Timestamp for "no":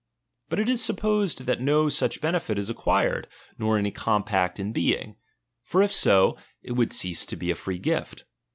1.61-1.87